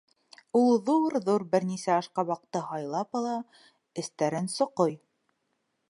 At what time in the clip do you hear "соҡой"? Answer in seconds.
4.57-4.99